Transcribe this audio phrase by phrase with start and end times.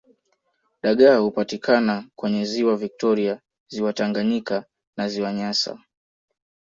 [0.83, 4.65] Dagaa hupatikana kwenye ziwa victoria ziwa Tanganyika
[4.97, 5.79] na ziwa nyasa